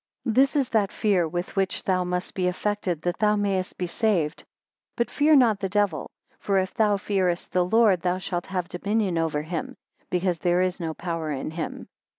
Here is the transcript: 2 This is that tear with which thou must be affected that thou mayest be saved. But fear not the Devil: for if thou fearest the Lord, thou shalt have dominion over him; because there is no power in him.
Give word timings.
2 0.25 0.31
This 0.31 0.55
is 0.55 0.69
that 0.69 0.89
tear 0.89 1.27
with 1.27 1.55
which 1.55 1.83
thou 1.83 2.03
must 2.03 2.33
be 2.33 2.47
affected 2.47 3.03
that 3.03 3.19
thou 3.19 3.35
mayest 3.35 3.77
be 3.77 3.85
saved. 3.85 4.43
But 4.97 5.11
fear 5.11 5.35
not 5.35 5.59
the 5.59 5.69
Devil: 5.69 6.09
for 6.39 6.57
if 6.57 6.73
thou 6.73 6.97
fearest 6.97 7.51
the 7.51 7.63
Lord, 7.63 8.01
thou 8.01 8.17
shalt 8.17 8.47
have 8.47 8.67
dominion 8.67 9.19
over 9.19 9.43
him; 9.43 9.75
because 10.09 10.39
there 10.39 10.63
is 10.63 10.79
no 10.79 10.95
power 10.95 11.29
in 11.29 11.51
him. 11.51 11.87